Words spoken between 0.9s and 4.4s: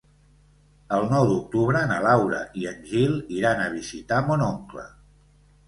El nou d'octubre na Laura i en Gil iran a visitar